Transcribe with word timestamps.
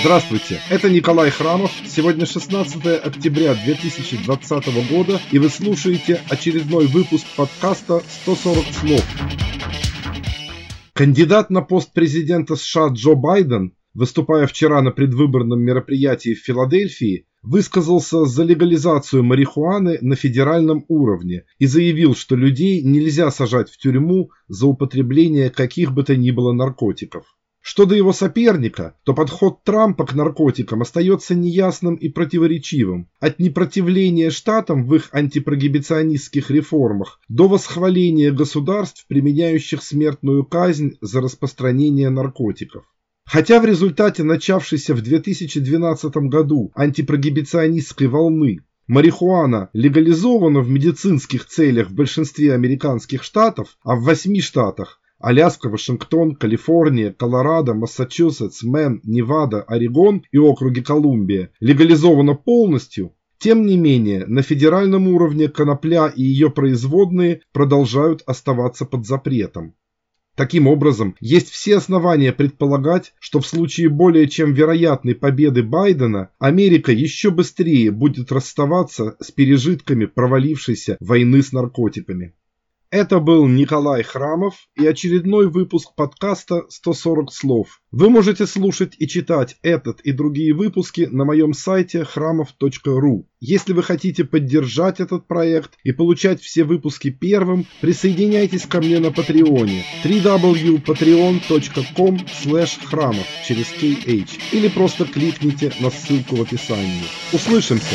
Здравствуйте, 0.00 0.60
это 0.70 0.90
Николай 0.90 1.30
Храмов. 1.30 1.70
Сегодня 1.86 2.26
16 2.26 3.04
октября 3.04 3.54
2020 3.54 4.90
года, 4.90 5.20
и 5.32 5.38
вы 5.38 5.48
слушаете 5.48 6.20
очередной 6.28 6.86
выпуск 6.86 7.26
подкаста 7.36 8.02
«140 8.26 8.72
слов». 8.72 9.04
Кандидат 10.92 11.50
на 11.50 11.62
пост 11.62 11.92
президента 11.92 12.56
США 12.56 12.88
Джо 12.88 13.14
Байден, 13.14 13.72
выступая 13.94 14.46
вчера 14.46 14.82
на 14.82 14.90
предвыборном 14.90 15.60
мероприятии 15.60 16.34
в 16.34 16.44
Филадельфии, 16.44 17.26
высказался 17.42 18.24
за 18.24 18.44
легализацию 18.44 19.22
марихуаны 19.22 19.98
на 20.00 20.16
федеральном 20.16 20.84
уровне 20.88 21.44
и 21.58 21.66
заявил, 21.66 22.14
что 22.14 22.36
людей 22.36 22.82
нельзя 22.82 23.30
сажать 23.30 23.70
в 23.70 23.78
тюрьму 23.78 24.30
за 24.48 24.66
употребление 24.66 25.50
каких 25.50 25.92
бы 25.92 26.02
то 26.02 26.16
ни 26.16 26.30
было 26.32 26.52
наркотиков. 26.52 27.35
Что 27.68 27.84
до 27.84 27.96
его 27.96 28.12
соперника, 28.12 28.94
то 29.02 29.12
подход 29.12 29.64
Трампа 29.64 30.06
к 30.06 30.14
наркотикам 30.14 30.82
остается 30.82 31.34
неясным 31.34 31.96
и 31.96 32.08
противоречивым. 32.08 33.08
От 33.18 33.40
непротивления 33.40 34.30
штатам 34.30 34.86
в 34.86 34.94
их 34.94 35.08
антипрогибиционистских 35.12 36.52
реформах 36.52 37.18
до 37.28 37.48
восхваления 37.48 38.30
государств, 38.30 39.04
применяющих 39.08 39.82
смертную 39.82 40.44
казнь 40.44 40.96
за 41.00 41.20
распространение 41.20 42.08
наркотиков. 42.08 42.84
Хотя 43.24 43.58
в 43.58 43.64
результате 43.64 44.22
начавшейся 44.22 44.94
в 44.94 45.02
2012 45.02 46.16
году 46.28 46.70
антипрогибиционистской 46.76 48.06
волны 48.06 48.60
Марихуана 48.86 49.70
легализована 49.72 50.60
в 50.60 50.70
медицинских 50.70 51.46
целях 51.46 51.88
в 51.88 51.94
большинстве 51.94 52.54
американских 52.54 53.24
штатов, 53.24 53.76
а 53.82 53.96
в 53.96 54.04
восьми 54.04 54.40
штатах 54.40 55.00
Аляска, 55.18 55.68
Вашингтон, 55.68 56.34
Калифорния, 56.34 57.12
Колорадо, 57.12 57.74
Массачусетс, 57.74 58.62
Мэн, 58.62 59.00
Невада, 59.04 59.62
Орегон 59.62 60.24
и 60.30 60.38
округи 60.38 60.82
Колумбия 60.82 61.50
легализовано 61.60 62.34
полностью, 62.34 63.14
тем 63.38 63.64
не 63.66 63.76
менее 63.76 64.26
на 64.26 64.42
федеральном 64.42 65.08
уровне 65.08 65.48
конопля 65.48 66.08
и 66.08 66.22
ее 66.22 66.50
производные 66.50 67.40
продолжают 67.52 68.22
оставаться 68.26 68.84
под 68.84 69.06
запретом. 69.06 69.74
Таким 70.36 70.66
образом, 70.66 71.16
есть 71.18 71.48
все 71.48 71.78
основания 71.78 72.30
предполагать, 72.30 73.14
что 73.18 73.40
в 73.40 73.46
случае 73.46 73.88
более 73.88 74.28
чем 74.28 74.52
вероятной 74.52 75.14
победы 75.14 75.62
Байдена, 75.62 76.28
Америка 76.38 76.92
еще 76.92 77.30
быстрее 77.30 77.90
будет 77.90 78.30
расставаться 78.30 79.16
с 79.18 79.30
пережитками 79.30 80.04
провалившейся 80.04 80.98
войны 81.00 81.40
с 81.40 81.52
наркотиками. 81.52 82.34
Это 82.98 83.20
был 83.20 83.46
Николай 83.46 84.02
Храмов 84.02 84.54
и 84.74 84.86
очередной 84.86 85.50
выпуск 85.50 85.94
подкаста 85.94 86.64
«140 86.70 87.26
слов». 87.30 87.82
Вы 87.90 88.08
можете 88.08 88.46
слушать 88.46 88.94
и 88.98 89.06
читать 89.06 89.56
этот 89.60 90.00
и 90.00 90.12
другие 90.12 90.54
выпуски 90.54 91.02
на 91.02 91.26
моем 91.26 91.52
сайте 91.52 92.04
храмов.ру. 92.04 93.28
Если 93.38 93.74
вы 93.74 93.82
хотите 93.82 94.24
поддержать 94.24 95.00
этот 95.00 95.28
проект 95.28 95.72
и 95.84 95.92
получать 95.92 96.40
все 96.40 96.64
выпуски 96.64 97.10
первым, 97.10 97.66
присоединяйтесь 97.82 98.64
ко 98.64 98.80
мне 98.80 98.98
на 98.98 99.12
Патреоне 99.12 99.84
www.patreon.com 100.02 102.18
храмов 102.86 103.26
через 103.46 103.66
KH 103.74 104.40
или 104.52 104.68
просто 104.68 105.04
кликните 105.04 105.70
на 105.80 105.90
ссылку 105.90 106.36
в 106.36 106.40
описании. 106.40 107.04
Услышимся! 107.34 107.94